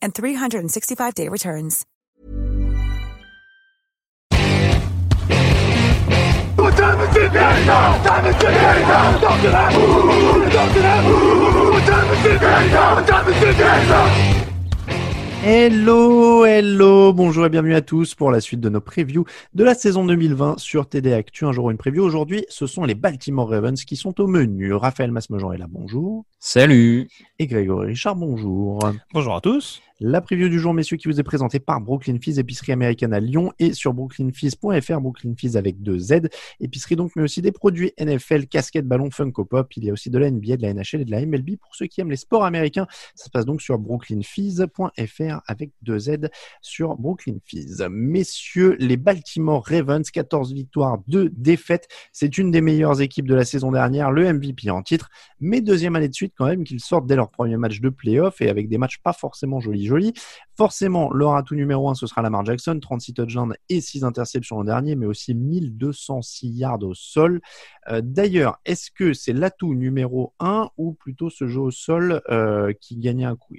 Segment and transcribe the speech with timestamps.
[0.00, 1.84] and 365-day returns.
[6.56, 8.02] What time is it now?
[8.02, 9.18] Time is it now?
[9.18, 9.72] Talk to that.
[10.52, 11.04] Talk to that.
[11.72, 12.94] What time is it now?
[12.96, 14.42] What time is it now?
[15.48, 19.76] Hello, hello, bonjour et bienvenue à tous pour la suite de nos previews de la
[19.76, 21.44] saison 2020 sur TD Actu.
[21.44, 22.02] Un jour une preview.
[22.02, 24.72] Aujourd'hui, ce sont les Baltimore Ravens qui sont au menu.
[24.72, 26.24] Raphaël Masmejean est là, bonjour.
[26.40, 27.08] Salut.
[27.38, 28.80] Et Grégory Richard, bonjour.
[29.14, 29.82] Bonjour à tous.
[29.98, 33.20] La preview du jour, messieurs, qui vous est présentée par Brooklyn Fizz, épicerie américaine à
[33.20, 36.28] Lyon et sur brooklynfizz.fr, Brooklyn Fizz avec deux Z.
[36.60, 39.74] Épicerie donc, mais aussi des produits NFL, casquettes, ballons, Funko Pop.
[39.74, 41.74] Il y a aussi de la NBA, de la NHL et de la MLB pour
[41.74, 42.86] ceux qui aiment les sports américains.
[43.14, 46.28] Ça se passe donc sur brooklynfizz.fr avec deux Z
[46.60, 47.86] sur Brooklyn Fizz.
[47.90, 51.88] Messieurs, les Baltimore Ravens, 14 victoires, 2 défaites.
[52.12, 55.08] C'est une des meilleures équipes de la saison dernière, le MVP en titre,
[55.40, 58.42] mais deuxième année de suite quand même qu'ils sortent dès leur premier match de playoff
[58.42, 60.12] et avec des matchs pas forcément jolis joli.
[60.56, 64.64] Forcément, leur atout numéro 1, ce sera Lamar Jackson, 36 touchdowns et 6 interceptions l'an
[64.64, 67.40] dernier, mais aussi 1206 yards au sol.
[67.88, 72.72] Euh, d'ailleurs, est-ce que c'est l'atout numéro 1 ou plutôt ce jeu au sol euh,
[72.80, 73.54] qui gagnait un coup?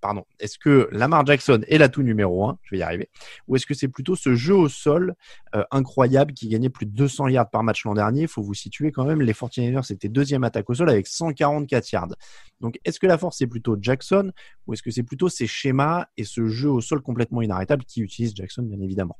[0.00, 3.10] Pardon, est-ce que Lamar Jackson est l'atout numéro 1 Je vais y arriver.
[3.48, 5.14] Ou est-ce que c'est plutôt ce jeu au sol
[5.54, 8.22] euh, incroyable qui gagnait plus de 200 yards par match l'an dernier?
[8.22, 9.20] Il faut vous situer quand même.
[9.22, 12.14] Les 49ers, c'était deuxième attaque au sol avec 144 yards.
[12.60, 14.32] Donc, est-ce que la force, c'est plutôt Jackson?
[14.66, 18.00] Ou est-ce que c'est plutôt ces schémas et ce jeu au sol complètement inarrêtable qui
[18.00, 19.18] utilise Jackson, bien évidemment?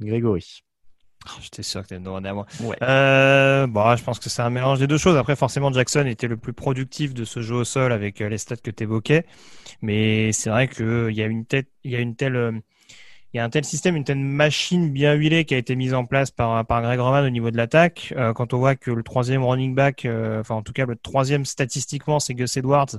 [0.00, 0.64] Grégory.
[1.26, 2.46] Oh, J'étais sûr que tu me demander à moi.
[2.82, 5.16] Euh, bon, je pense que c'est un mélange des deux choses.
[5.16, 8.38] Après, forcément, Jackson était le plus productif de ce jeu au sol avec euh, les
[8.38, 9.26] stats que tu évoquais.
[9.82, 12.52] Mais c'est vrai qu'il y a une tête, il y a une telle, euh,
[13.34, 15.94] il y a un tel système, une telle machine bien huilée qui a été mise
[15.94, 18.14] en place par, par Greg Roman au niveau de l'attaque.
[18.16, 20.96] Euh, quand on voit que le troisième running back, euh, enfin en tout cas le
[20.96, 22.96] troisième statistiquement, c'est Gus Edwards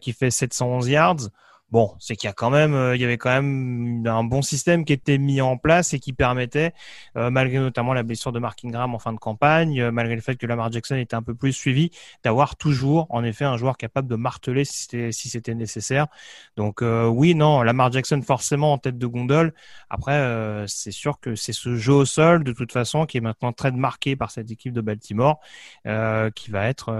[0.00, 1.28] qui fait 711 yards.
[1.72, 4.42] Bon, c'est qu'il y a quand même, euh, il y avait quand même un bon
[4.42, 6.74] système qui était mis en place et qui permettait,
[7.16, 10.20] euh, malgré notamment la blessure de Mark Ingram en fin de campagne, euh, malgré le
[10.20, 11.90] fait que Lamar Jackson était un peu plus suivi,
[12.24, 16.08] d'avoir toujours, en effet, un joueur capable de marteler si c'était nécessaire.
[16.56, 19.54] Donc oui, non, Lamar Jackson forcément en tête de gondole.
[19.88, 23.52] Après, c'est sûr que c'est ce jeu au sol de toute façon qui est maintenant
[23.52, 25.40] très marqué par cette équipe de Baltimore,
[25.84, 26.94] qui va être,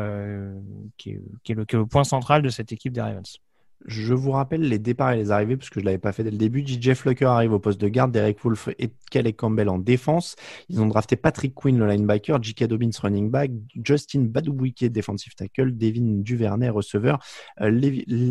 [0.97, 3.39] qui est, qui, est le, qui est le point central de cette équipe des Ravens.
[3.87, 6.23] Je vous rappelle les départs et les arrivées, parce que je ne l'avais pas fait
[6.23, 6.65] dès le début.
[6.67, 10.37] DJ Flucker arrive au poste de garde, Derek Wolf et Kelly Campbell en défense.
[10.69, 12.65] Ils ont drafté Patrick Quinn, le linebacker, J.K.
[12.65, 13.51] Dobbins, running back,
[13.83, 17.19] Justin Badoubuike, defensive tackle, Devin Duvernay, receveur,
[17.61, 17.71] euh,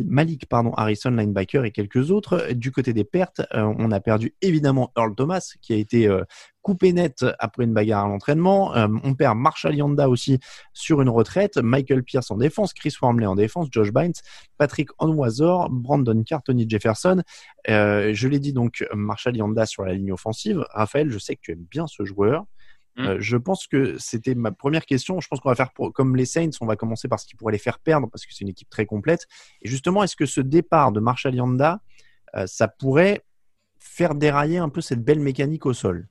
[0.06, 2.53] Malik pardon, Harrison, linebacker et quelques autres.
[2.53, 6.23] Du côté des pertes, euh, on a perdu évidemment Earl Thomas, qui a été euh,
[6.61, 8.75] coupé net après une bagarre à l'entraînement.
[8.75, 10.39] Euh, on perd Marshall Yanda aussi
[10.73, 14.13] sur une retraite, Michael Pierce en défense, Chris Wormley en défense, Josh Bynes,
[14.57, 17.23] Patrick Onwazor, Brandon Carr, Tony Jefferson.
[17.69, 20.66] Euh, je l'ai dit donc, Marshall Yanda sur la ligne offensive.
[20.71, 22.45] Raphaël, je sais que tu aimes bien ce joueur.
[22.97, 23.01] Mm.
[23.05, 25.19] Euh, je pense que c'était ma première question.
[25.19, 27.53] Je pense qu'on va faire comme les Saints, on va commencer par ce qui pourrait
[27.53, 29.27] les faire perdre parce que c'est une équipe très complète.
[29.61, 31.79] Et justement, est-ce que ce départ de Marshall Yanda,
[32.45, 33.25] ça pourrait
[33.79, 36.07] faire dérailler un peu cette belle mécanique au sol?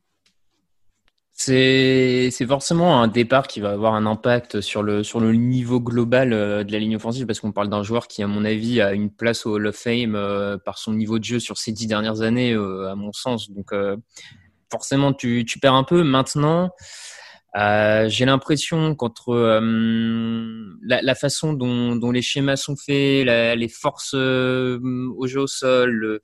[1.43, 6.35] C'est forcément un départ qui va avoir un impact sur le, sur le niveau global
[6.35, 8.93] euh, de la ligne offensive parce qu'on parle d'un joueur qui, à mon avis, a
[8.93, 11.87] une place au Hall of Fame euh, par son niveau de jeu sur ces dix
[11.87, 13.51] dernières années, euh, à mon sens.
[13.51, 13.73] Donc,
[14.71, 16.03] forcément, tu, tu perds un peu.
[16.03, 16.73] Maintenant,
[17.55, 19.35] j'ai l'impression qu'entre
[20.83, 26.21] la, la, façon dont, dont, les schémas sont faits, les forces au jeu au sol,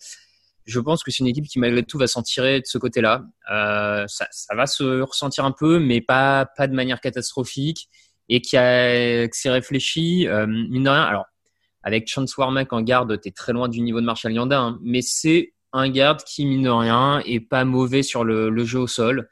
[0.66, 3.24] je pense que c'est une équipe qui malgré tout va s'en tirer de ce côté-là.
[3.52, 7.88] Euh, ça, ça, va se ressentir un peu, mais pas pas de manière catastrophique
[8.28, 11.02] et qui a s'est réfléchi euh, mine de rien.
[11.02, 11.26] Alors
[11.82, 15.02] avec Chance Warmack en garde, t'es très loin du niveau de Marshall Yanda, hein, mais
[15.02, 19.28] c'est un garde qui, mine de rien, est pas mauvais sur le, jeu au sol.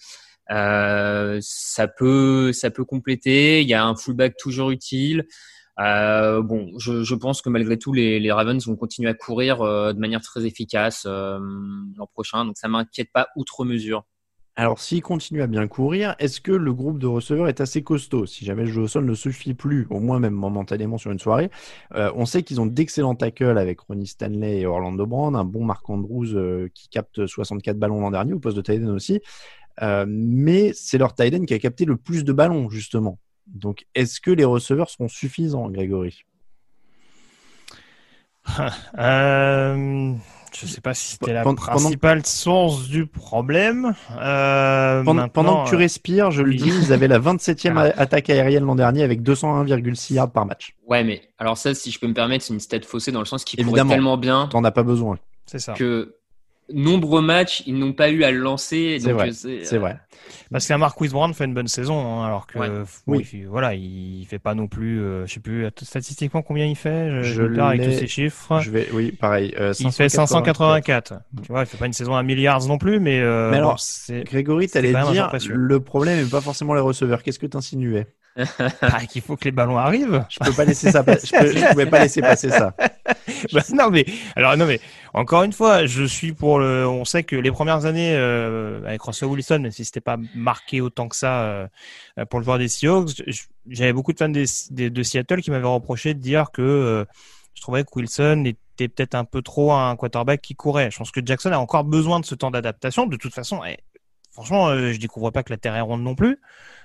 [0.51, 3.63] Euh, ça peut, ça peut compléter.
[3.63, 5.27] Il y a un fullback toujours utile.
[5.81, 10.21] Euh, bon, je, pense que malgré tout, les, Ravens vont continuer à courir de manière
[10.21, 12.45] très efficace l'an prochain.
[12.45, 14.05] Donc ça m'inquiète pas outre mesure.
[14.57, 18.25] Alors, s'il continue à bien courir, est-ce que le groupe de receveurs est assez costaud?
[18.25, 21.19] Si jamais le jeu au sol ne suffit plus, au moins même momentanément sur une
[21.19, 21.51] soirée,
[21.95, 25.65] euh, on sait qu'ils ont d'excellents tackles avec Ronnie Stanley et Orlando Brown, un bon
[25.65, 29.21] Marc Andrews euh, qui capte 64 ballons l'an dernier au poste de tight aussi.
[29.83, 33.19] Euh, mais c'est leur tight qui a capté le plus de ballons, justement.
[33.47, 36.25] Donc, est-ce que les receveurs seront suffisants, Grégory?
[40.55, 43.95] Je ne sais pas si c'était la principale source du problème.
[44.17, 48.65] Euh, pendant, que tu euh, respires, je le dis, ils avaient la 27e attaque aérienne
[48.65, 50.77] l'an dernier avec 201,6 yards par match.
[50.87, 53.25] Ouais, mais alors ça, si je peux me permettre, c'est une stat faussée dans le
[53.25, 54.47] sens qu'il courait tellement bien.
[54.47, 55.19] T'en as pas besoin.
[55.47, 55.73] C'est ça.
[55.73, 56.15] Que
[56.73, 58.99] nombreux matchs, ils n'ont pas eu à le lancer.
[59.01, 59.33] C'est vrai.
[59.33, 59.99] C'est vrai.
[60.51, 62.59] Parce qu'un Mark Brown fait une bonne saison, hein, alors que
[63.07, 63.27] oui.
[63.33, 67.23] il, voilà, il fait pas non plus, euh, je sais plus statistiquement combien il fait.
[67.23, 68.61] Je, je avec tous ces chiffres?
[68.61, 69.55] Je vais, oui, pareil.
[69.59, 71.15] Euh, il fait 584.
[71.43, 73.21] Tu vois, il fait pas une saison à milliards non plus, mais.
[73.21, 73.79] Euh, mais alors,
[74.09, 77.23] Grégory, t'allais dire, le problème n'est pas forcément les receveurs.
[77.23, 78.07] Qu'est-ce que t'insinuais?
[78.83, 80.25] bah, qu'il faut que les ballons arrivent.
[80.29, 81.05] Je peux pas laisser ça.
[81.07, 82.75] je, pouvais pas laisser passer ça.
[83.53, 84.05] Bah, non mais
[84.35, 84.81] alors non mais
[85.17, 86.89] encore une fois, je suis pour le.
[86.89, 90.81] On sait que les premières années euh, avec Russell Wilson, même si c'était pas marqué
[90.81, 91.69] autant que ça euh,
[92.29, 93.23] pour le joueur des Seahawks,
[93.69, 94.47] j'avais beaucoup de fans des,
[94.91, 97.05] de Seattle qui m'avaient reproché de dire que euh,
[97.55, 100.91] je trouvais que Wilson était peut-être un peu trop un quarterback qui courait.
[100.91, 103.07] Je pense que Jackson a encore besoin de ce temps d'adaptation.
[103.07, 103.61] De toute façon,
[104.35, 106.39] franchement, je découvre pas que la terre est ronde non plus.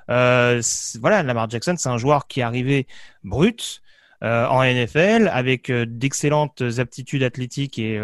[0.10, 0.62] Euh,
[1.00, 2.88] voilà, Lamar Jackson, c'est un joueur qui est arrivé
[3.24, 3.82] brut.
[4.22, 7.98] Euh, en NFL avec euh, d'excellentes aptitudes athlétiques et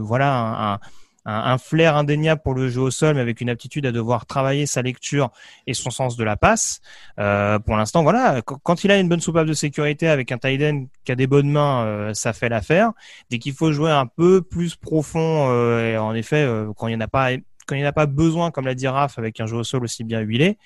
[0.00, 0.32] voilà
[0.72, 0.80] un,
[1.26, 4.64] un, flair indéniable pour le jeu au sol, mais avec une aptitude à devoir travailler
[4.64, 5.30] sa lecture
[5.66, 6.80] et son sens de la passe.
[7.18, 10.88] Euh, pour l'instant, voilà, quand il a une bonne soupape de sécurité avec un tight
[11.04, 12.92] qui a des bonnes mains, ça fait l'affaire.
[13.28, 17.04] Dès qu'il faut jouer un peu plus profond, et en effet, quand il n'y en
[17.04, 17.32] a pas,
[17.66, 19.84] quand il n'y a pas besoin, comme l'a dit Raph, avec un jeu au sol
[19.84, 20.58] aussi bien huilé,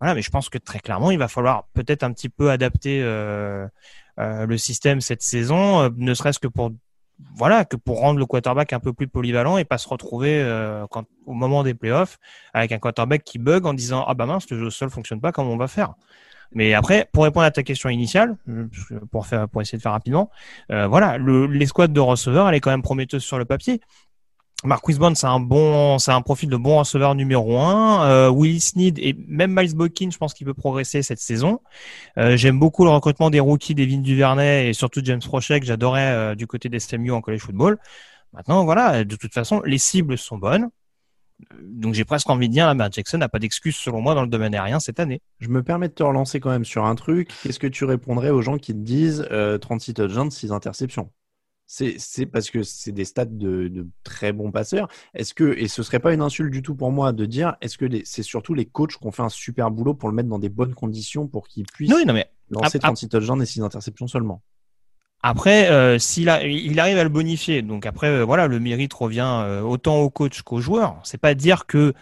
[0.00, 3.00] voilà, mais je pense que très clairement, il va falloir peut-être un petit peu adapter
[3.02, 3.66] euh,
[4.18, 6.72] euh, le système cette saison, euh, ne serait-ce que pour
[7.36, 10.44] voilà que pour rendre le quarterback un peu plus polyvalent et pas se retrouver
[10.90, 12.18] quand, au moment des playoffs
[12.52, 15.20] avec un quarterback qui bug en disant ah bah mince le jeu au sol fonctionne
[15.20, 15.94] pas comment on va faire?
[16.52, 18.36] Mais après, pour répondre à ta question initiale,
[19.10, 20.28] pour faire, pour essayer de faire rapidement,
[20.68, 23.80] voilà, le, l'escouade de receveurs, elle est quand même prometteuse sur le papier.
[24.62, 28.08] Marquis Bond, c'est un bon, c'est un profil de bon receveur numéro un.
[28.08, 31.60] Euh, Willis Sneed et même Miles Bokin, je pense qu'il peut progresser cette saison.
[32.16, 36.12] Euh, j'aime beaucoup le recrutement des rookies Devin Duvernay et surtout James Prochet que j'adorais
[36.12, 37.78] euh, du côté des SMU en college football.
[38.32, 40.70] Maintenant, voilà, de toute façon, les cibles sont bonnes.
[41.60, 44.28] Donc j'ai presque envie de dire, Lamar Jackson n'a pas d'excuse selon moi dans le
[44.28, 45.20] domaine aérien cette année.
[45.40, 47.28] Je me permets de te relancer quand même sur un truc.
[47.42, 49.28] Qu'est-ce que tu répondrais aux gens qui te disent
[49.60, 51.10] 36 touchdowns, 6 interceptions?
[51.74, 54.88] C'est parce que c'est des stats de, très bons passeurs.
[55.14, 57.78] Est-ce que et ce serait pas une insulte du tout pour moi de dire est-ce
[57.78, 60.38] que c'est surtout les coachs qui ont fait un super boulot pour le mettre dans
[60.38, 64.42] des bonnes conditions pour qu'il puisse non, mais lancer 36 touchdowns et 6 interceptions seulement?
[65.26, 68.92] Après, euh, s'il a, il arrive à le bonifier, donc après, euh, voilà, le mérite
[68.92, 71.00] revient euh, autant au coach qu'au joueur.
[71.02, 71.94] C'est pas dire que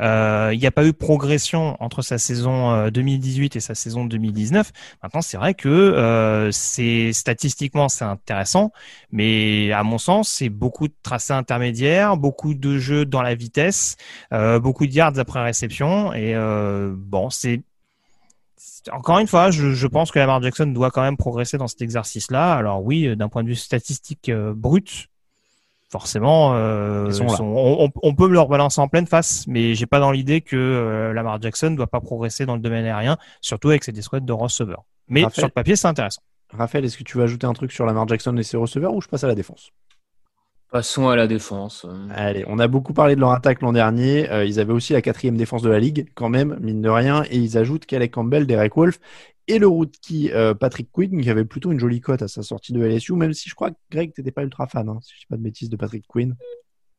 [0.00, 4.72] il n'y a pas eu progression entre sa saison 2018 et sa saison 2019.
[5.02, 8.72] Maintenant, c'est vrai que c'est statistiquement c'est intéressant,
[9.12, 13.96] mais à mon sens, c'est beaucoup de tracés intermédiaires, beaucoup de jeux dans la vitesse,
[14.32, 16.34] beaucoup de yards après réception, et
[16.96, 17.62] bon, c'est
[18.90, 22.54] encore une fois, je, pense que Lamar Jackson doit quand même progresser dans cet exercice-là.
[22.54, 25.08] Alors oui, euh, d'un point de vue statistique euh, brut,
[25.90, 27.10] forcément, euh,
[28.02, 31.40] on, peut me leur balancer en pleine face, mais j'ai pas dans l'idée que Lamar
[31.40, 34.84] Jackson ne doit pas progresser dans le domaine aérien, surtout avec ses squads de receveurs.
[35.08, 36.22] Mais sur le papier, c'est intéressant.
[36.50, 39.00] Raphaël, est-ce que tu veux ajouter un truc sur Lamar Jackson et ses receveurs ou
[39.00, 39.70] je passe à la défense?
[40.72, 41.84] Passons à la défense.
[42.08, 44.30] Allez, on a beaucoup parlé de leur attaque l'an dernier.
[44.30, 47.24] Euh, ils avaient aussi la quatrième défense de la ligue, quand même, mine de rien.
[47.30, 48.98] Et ils ajoutent Calais Campbell, Derek Wolf
[49.48, 52.72] et le rookie euh, Patrick Quinn, qui avait plutôt une jolie cote à sa sortie
[52.72, 55.20] de LSU, même si je crois que Greg, t'étais pas ultra fan, hein, si je
[55.20, 56.36] dis pas de bêtises, de Patrick Quinn.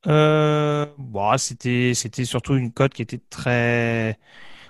[0.05, 4.19] Euh, bon, c'était, c'était surtout une cote qui était très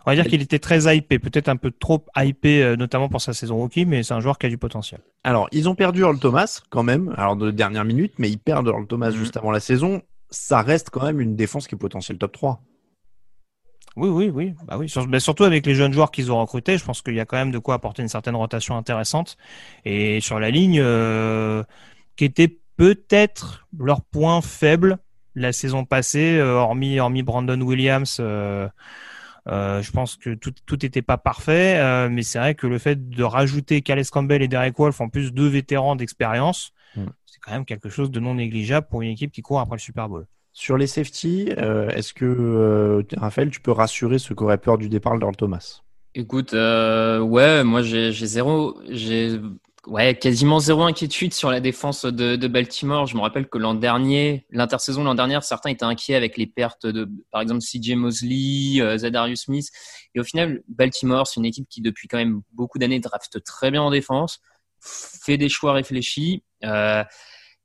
[0.05, 3.22] on va dire qu'il était très hypé, peut-être un peu trop hypé, euh, notamment pour
[3.22, 5.01] sa saison rookie, mais c'est un joueur qui a du potentiel.
[5.24, 8.67] Alors, ils ont perdu Earl Thomas quand même, alors de dernière minute, mais ils perdent
[8.67, 9.17] Earl Thomas mhm.
[9.17, 10.01] juste avant la saison.
[10.29, 12.62] Ça reste quand même une défense qui est potentielle top 3.
[13.95, 14.53] Oui, oui, oui.
[14.65, 14.91] Bah oui.
[15.07, 17.38] Mais surtout avec les jeunes joueurs qu'ils ont recrutés, je pense qu'il y a quand
[17.38, 19.38] même de quoi apporter une certaine rotation intéressante.
[19.86, 21.63] Et sur la ligne, euh,
[22.15, 24.98] qui était peut-être leur point faible,
[25.36, 28.17] la saison passée, hormis hormis Brandon Williams.
[28.19, 28.67] Euh,
[29.47, 33.09] je pense que tout tout n'était pas parfait, euh, mais c'est vrai que le fait
[33.09, 37.05] de rajouter Calais Campbell et Derek Wolf en plus deux vétérans d'expérience, mm.
[37.25, 39.81] c'est quand même quelque chose de non négligeable pour une équipe qui court après le
[39.81, 40.25] Super Bowl.
[40.53, 44.88] Sur les safety, euh, est-ce que Raphaël, tu peux rassurer ceux qui auraient peur du
[44.88, 45.81] départ d'Earl Thomas?
[46.15, 49.39] Écoute, ouais, moi j'ai zéro, j'ai
[49.86, 53.06] Ouais, quasiment zéro inquiétude sur la défense de, de Baltimore.
[53.06, 56.86] Je me rappelle que l'an dernier, l'intersaison l'an dernier, certains étaient inquiets avec les pertes
[56.86, 59.70] de, par exemple, CJ Mosley, euh, Zadarius Smith.
[60.16, 63.72] Et au final, Baltimore, c'est une équipe qui, depuis quand même beaucoup d'années, draft très
[63.72, 64.40] bien en défense,
[64.80, 66.44] fait des choix réfléchis.
[66.63, 67.04] Euh,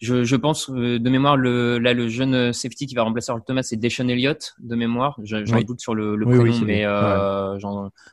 [0.01, 3.43] je, je, pense euh, de mémoire le là le jeune safety qui va remplacer Earl
[3.45, 7.59] Thomas c'est Deshaun Elliott de mémoire j'en doute sur le, le prénom mais euh,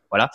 [0.09, 0.31] voilà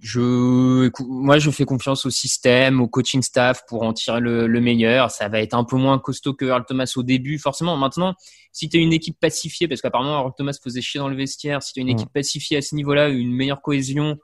[0.00, 5.10] je, moi, je fais confiance au système, au coaching staff pour en tirer le, meilleur.
[5.10, 7.76] Ça va être un peu moins costaud que Earl Thomas au début, forcément.
[7.76, 8.14] Maintenant,
[8.50, 11.62] si tu as une équipe pacifiée, parce qu'apparemment Earl Thomas faisait chier dans le vestiaire,
[11.62, 14.18] si tu as une équipe pacifiée à ce niveau-là, une meilleure cohésion,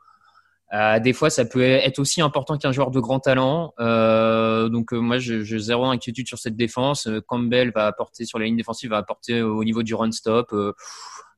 [0.73, 3.73] euh, des fois, ça peut être aussi important qu'un joueur de grand talent.
[3.79, 7.09] Euh, donc, euh, moi, j'ai zéro inquiétude sur cette défense.
[7.27, 10.55] Campbell va apporter sur la ligne défensive, va apporter au niveau du run stop.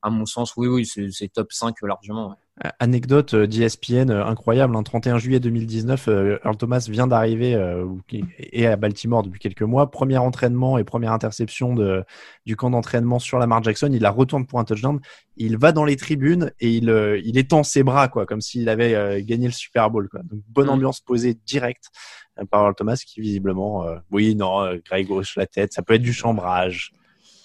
[0.01, 2.35] à mon sens, oui, oui, c'est top 5 largement.
[2.79, 7.57] Anecdote euh, d'ESPN euh, incroyable, hein, 31 juillet 2019, euh, Earl Thomas vient d'arriver
[8.39, 9.89] et à Baltimore depuis quelques mois.
[9.89, 12.03] Premier entraînement et première interception de,
[12.45, 13.89] du camp d'entraînement sur Lamar Jackson.
[13.93, 14.99] Il la retourne pour un touchdown.
[15.37, 16.89] Il va dans les tribunes et il,
[17.23, 20.09] il étend ses bras quoi, comme s'il avait gagné le Super Bowl.
[20.09, 20.21] Quoi.
[20.23, 20.71] Donc bonne mm.
[20.71, 21.85] ambiance posée direct
[22.51, 26.13] par Earl Thomas qui visiblement, oui non, Greg hoche la tête, ça peut être du
[26.13, 26.91] chambrage.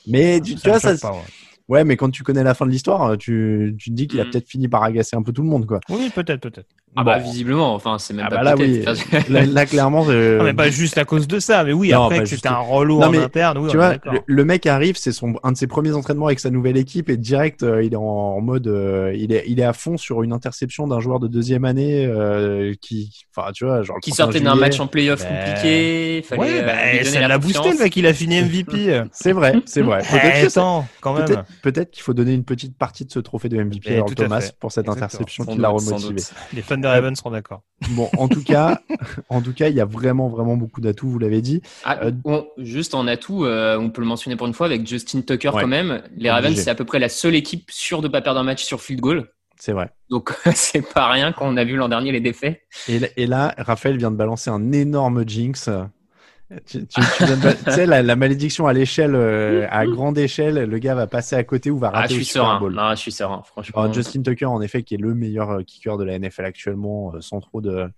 [0.06, 1.20] Mais tu, vois ça, Ouais,
[1.68, 4.24] mais quand tu connais la fin de l'histoire, euh, tu, tu te dis qu'il a
[4.24, 4.30] mm.
[4.30, 5.80] peut-être fini par agacer un peu tout le monde, quoi.
[5.88, 6.68] Oui, peut-être, peut-être.
[6.96, 8.84] Ah bah visiblement, enfin c'est même ah pas bah là, oui.
[9.28, 10.04] là, clairement.
[10.04, 10.38] Je...
[10.38, 13.00] Non, mais pas juste à cause de ça, mais oui après que c'était un relou
[13.02, 13.58] en interne.
[13.58, 13.94] Oui, tu vois,
[14.26, 17.16] le, mec arrive, c'est son un de ses premiers entraînements avec sa nouvelle équipe et
[17.16, 20.32] direct euh, il est en, mode, euh, il est il est à fond sur une
[20.32, 24.54] interception d'un joueur de deuxième année euh, qui, enfin tu vois, genre qui sortait d'un
[24.54, 25.28] match en playoff ben...
[25.28, 26.22] compliqué.
[26.22, 29.02] Fallait, ouais, bah, ça l'a boosté le mec, il a fini MVP.
[29.12, 30.02] c'est vrai, c'est vrai.
[30.02, 31.42] Peut-être quand même.
[31.62, 34.70] Peut-être qu'il faut donner une petite partie de ce trophée de MVP à Thomas pour
[34.70, 36.22] cette interception qui l'a remotivé.
[36.52, 37.62] Les fans de Ravens seront d'accord.
[37.90, 38.80] Bon, en tout cas,
[39.28, 41.62] en tout cas, il y a vraiment, vraiment beaucoup d'atouts, vous l'avez dit.
[41.84, 45.22] Ah, euh, juste en atout, euh, on peut le mentionner pour une fois avec Justin
[45.22, 46.02] Tucker quand même.
[46.16, 48.64] Les Ravens, c'est à peu près la seule équipe sûre de pas perdre un match
[48.64, 49.30] sur field goal.
[49.58, 49.90] C'est vrai.
[50.10, 52.60] Donc c'est pas rien quand on a vu l'an dernier les défaits.
[52.88, 55.70] Et, et, là, Raphaël vient de balancer un énorme jinx.
[56.66, 56.86] Tu,
[57.68, 61.70] sais, la, malédiction à l'échelle, euh, à grande échelle, le gars va passer à côté
[61.70, 62.70] ou va rater ah, je suis serein.
[62.70, 63.92] Non, je suis serein, franchement.
[63.92, 67.20] Justin Tucker, en effet, qui est le meilleur euh, kicker de la NFL actuellement, euh,
[67.20, 67.88] sans trop de,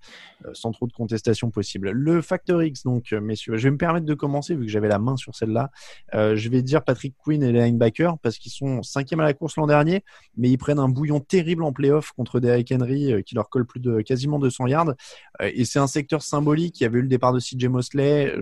[0.53, 1.91] sans trop de contestation possible.
[1.91, 4.99] Le facteur X, donc, messieurs, je vais me permettre de commencer vu que j'avais la
[4.99, 5.71] main sur celle-là.
[6.13, 9.57] je vais dire Patrick Quinn et les linebackers parce qu'ils sont cinquième à la course
[9.57, 10.05] l'an dernier,
[10.37, 13.81] mais ils prennent un bouillon terrible en playoff contre Derrick Henry qui leur colle plus
[13.81, 14.95] de quasiment 200 yards.
[15.41, 18.33] et c'est un secteur symbolique qui avait eu le départ de CJ Mosley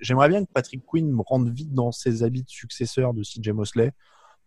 [0.00, 3.50] j'aimerais bien que Patrick Quinn me rende vite dans ses habits de successeur de CJ
[3.50, 3.92] Mosley.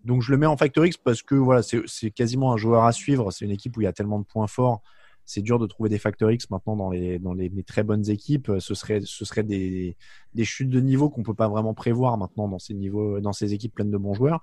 [0.04, 2.92] Donc je le mets en Factor X parce que voilà, c'est quasiment un joueur à
[2.92, 3.32] suivre.
[3.32, 4.82] C'est une équipe où il y a tellement de points forts.
[5.26, 8.52] C'est dur de trouver des Factor X maintenant dans les, dans les, très bonnes équipes.
[8.60, 9.96] Ce serait, ce serait des,
[10.34, 13.54] des chutes de niveau qu'on peut pas vraiment prévoir maintenant dans ces niveaux, dans ces
[13.54, 14.42] équipes pleines de bons joueurs.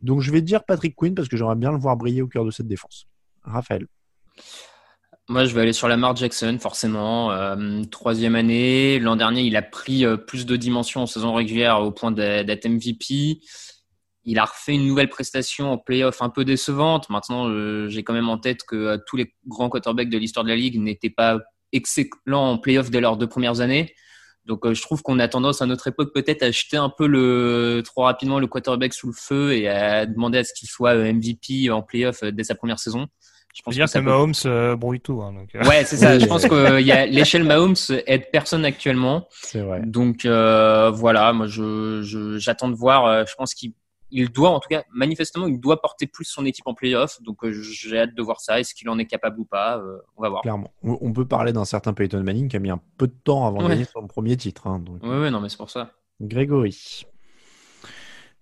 [0.00, 2.44] Donc je vais dire Patrick Quinn parce que j'aimerais bien le voir briller au cœur
[2.44, 3.08] de cette défense.
[3.42, 3.86] Raphaël.
[5.30, 7.30] Moi, je vais aller sur Lamar Jackson, forcément.
[7.30, 8.98] Euh, troisième année.
[8.98, 12.66] L'an dernier, il a pris euh, plus de dimensions en saison régulière au point d'être
[12.66, 13.40] MVP.
[14.24, 17.08] Il a refait une nouvelle prestation en playoff un peu décevante.
[17.10, 20.50] Maintenant, euh, j'ai quand même en tête que tous les grands quarterbacks de l'histoire de
[20.50, 21.38] la ligue n'étaient pas
[21.70, 23.94] excellents en playoff dès leurs deux premières années.
[24.46, 28.02] Donc, je trouve qu'on a tendance à notre époque peut-être à jeter un peu trop
[28.02, 31.82] rapidement le quarterback sous le feu et à demander à ce qu'il soit MVP en
[31.82, 33.06] playoff dès sa première saison.
[33.54, 35.22] Je pense dire que, Mahomes euh, brouille tout.
[35.22, 35.68] Hein, donc, euh.
[35.68, 36.18] Ouais, c'est ça.
[36.18, 37.74] je pense que y a l'échelle Mahomes
[38.06, 39.28] aide personne actuellement.
[39.30, 39.82] C'est vrai.
[39.84, 43.26] Donc euh, voilà, moi je j'attends de voir.
[43.26, 43.72] je pense qu'il
[44.12, 47.22] il doit, en tout cas, manifestement, il doit porter plus son équipe en playoff.
[47.22, 48.58] Donc, j'ai hâte de voir ça.
[48.58, 49.80] Est-ce qu'il en est capable ou pas
[50.16, 50.42] On va voir.
[50.42, 50.72] Clairement.
[50.82, 53.62] On peut parler d'un certain Peyton Manning qui a mis un peu de temps avant
[53.62, 54.66] de gagner son premier titre.
[54.66, 54.98] Hein, donc...
[55.04, 55.92] Oui, non, mais c'est pour ça.
[56.20, 57.06] Grégory.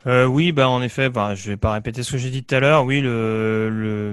[0.06, 2.54] Euh, oui, bah en effet, bah, je vais pas répéter ce que j'ai dit tout
[2.54, 2.84] à l'heure.
[2.84, 4.12] Oui, le, le,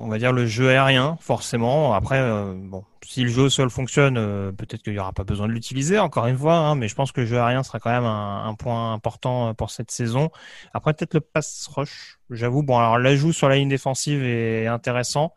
[0.00, 1.94] on va dire le jeu aérien, forcément.
[1.94, 5.24] Après, euh, bon, si le jeu au sol fonctionne, euh, peut-être qu'il y aura pas
[5.24, 7.80] besoin de l'utiliser encore une fois, hein, mais je pense que le jeu aérien sera
[7.80, 10.30] quand même un, point important pour cette saison.
[10.72, 12.18] Après, peut-être le pass rush.
[12.30, 15.34] J'avoue, bon, alors l'ajout sur la ligne défensive est intéressant.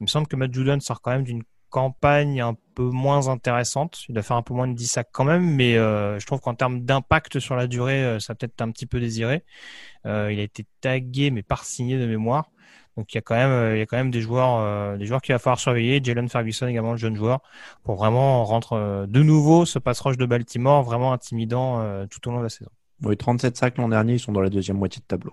[0.00, 4.04] Il me semble que Matt Judon sort quand même d'une campagne un peu moins intéressante.
[4.08, 6.54] Il doit faire un peu moins de 10 sacs quand même, mais je trouve qu'en
[6.54, 9.44] termes d'impact sur la durée, ça peut-être un petit peu désiré.
[10.04, 12.50] il a été tagué mais pas signé de mémoire.
[12.96, 15.22] Donc il y a quand même, il y a quand même des joueurs, des joueurs
[15.22, 16.00] qu'il va falloir surveiller.
[16.02, 17.40] Jalen Ferguson également, le jeune joueur,
[17.84, 22.38] pour vraiment rendre de nouveau ce pass rush de Baltimore vraiment intimidant tout au long
[22.38, 22.70] de la saison.
[23.02, 25.32] Oui, 37 sacs l'an dernier, ils sont dans la deuxième moitié de tableau.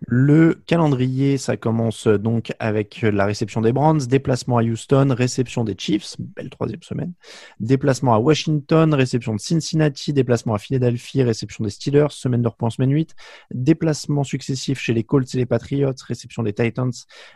[0.00, 5.76] Le calendrier, ça commence donc avec la réception des Browns, déplacement à Houston, réception des
[5.78, 7.12] Chiefs, belle troisième semaine,
[7.60, 12.68] déplacement à Washington, réception de Cincinnati, déplacement à Philadelphie, réception des Steelers, semaine de repos
[12.70, 13.14] semaine 8,
[13.52, 16.90] déplacement successif chez les Colts et les Patriots, réception des Titans,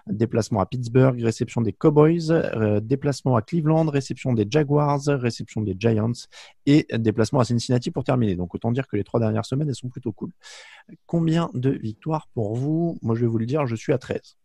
[0.09, 5.77] déplacement à Pittsburgh, réception des Cowboys, euh, déplacement à Cleveland, réception des Jaguars, réception des
[5.79, 6.13] Giants
[6.67, 8.35] et déplacement à Cincinnati pour terminer.
[8.35, 10.33] Donc autant dire que les trois dernières semaines, elles sont plutôt cool.
[11.07, 12.99] Combien de victoires pour vous?
[13.03, 14.37] Moi, je vais vous le dire, je suis à 13.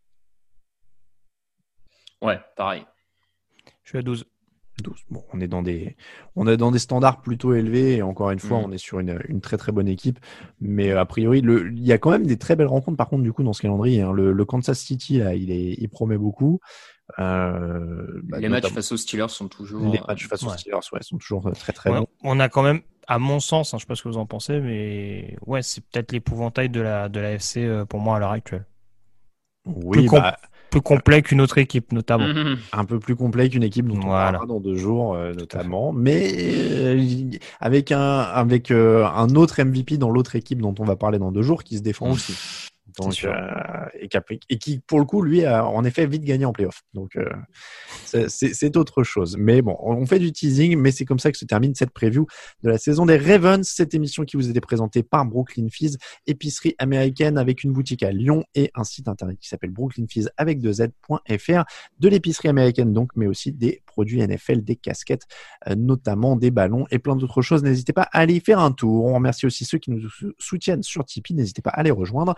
[2.22, 2.84] Ouais, pareil.
[3.82, 4.24] Je suis à 12.
[4.82, 5.04] 12.
[5.10, 5.96] Bon, on est dans des,
[6.34, 8.64] on est dans des standards plutôt élevés et encore une fois, mm.
[8.64, 10.18] on est sur une, très très bonne équipe.
[10.60, 13.22] Mais euh, a priori, il y a quand même des très belles rencontres par contre
[13.22, 14.02] du coup dans ce calendrier.
[14.02, 14.12] Hein.
[14.12, 16.60] Le, Kansas City là, il est, il promet beaucoup.
[17.18, 19.92] Euh, bah, les matchs face aux Steelers sont toujours.
[19.92, 22.08] Les matchs face aux Steelers, ouais, sont toujours très très bons.
[22.22, 24.26] On a quand même à mon sens, hein, je sais pas ce que vous en
[24.26, 28.18] pensez, mais ouais, c'est peut-être l'épouvantail de la, de la FC euh, pour moi à
[28.18, 28.66] l'heure actuelle.
[29.66, 30.36] Oui, plus, bah,
[30.70, 32.26] plus complet qu'une autre équipe, notamment.
[32.72, 35.92] Un peu plus complet qu'une équipe dont on parlera dans deux jours, euh, notamment.
[35.92, 37.30] Mais euh,
[37.60, 41.42] avec, un, avec un autre MVP dans l'autre équipe dont on va parler dans deux
[41.42, 42.34] jours qui se défend aussi.
[42.98, 43.86] Donc, euh,
[44.48, 46.82] et, qui, pour le coup, lui, a en effet vite gagné en playoff.
[46.94, 47.28] Donc, euh,
[48.28, 49.36] c'est autre chose.
[49.38, 52.26] Mais bon, on fait du teasing, mais c'est comme ça que se termine cette preview
[52.62, 53.66] de la saison des Ravens.
[53.66, 58.12] Cette émission qui vous été présentée par Brooklyn Fizz, épicerie américaine avec une boutique à
[58.12, 61.64] Lyon et un site internet qui s'appelle brooklynfizz avec 2z.fr.
[61.98, 65.26] De l'épicerie américaine donc, mais aussi des produits NFL, des casquettes,
[65.68, 67.62] euh, notamment des ballons et plein d'autres choses.
[67.62, 69.04] N'hésitez pas à aller faire un tour.
[69.06, 70.08] On remercie aussi ceux qui nous
[70.38, 71.34] soutiennent sur Tipeee.
[71.34, 72.34] N'hésitez pas à les rejoindre.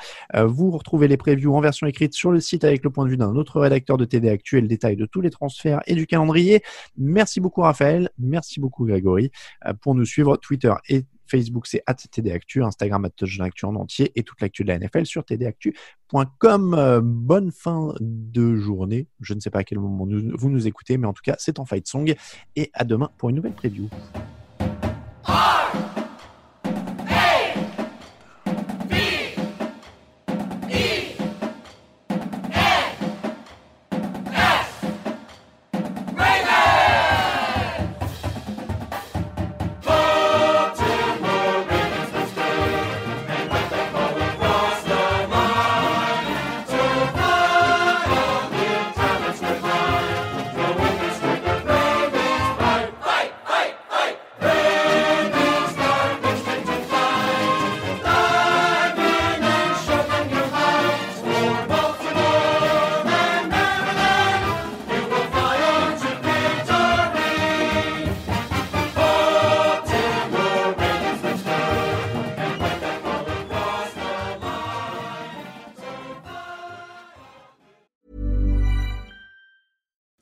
[0.47, 3.17] Vous retrouvez les previews en version écrite sur le site avec le point de vue
[3.17, 6.07] d'un autre rédacteur de TD Actu et le détail de tous les transferts et du
[6.07, 6.63] calendrier.
[6.97, 9.31] Merci beaucoup Raphaël, merci beaucoup Grégory.
[9.67, 14.41] Euh, pour nous suivre, Twitter et Facebook, c'est @tdactu, Instagram @touchdownactu en entier et toute
[14.41, 16.75] l'actu de la NFL sur tdactu.com.
[16.75, 19.09] Euh, bonne fin de journée.
[19.21, 21.59] Je ne sais pas à quel moment vous nous écoutez, mais en tout cas, c'est
[21.59, 22.15] en fight song
[22.55, 23.89] et à demain pour une nouvelle preview.